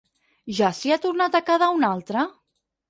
Ja 0.59 0.71
s'hi 0.79 0.95
ha 0.95 0.99
tornat 1.05 1.39
a 1.41 1.45
quedar 1.51 1.71
un 1.79 1.89
altre? 1.93 2.27